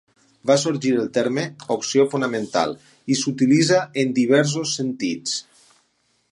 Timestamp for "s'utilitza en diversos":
3.21-4.77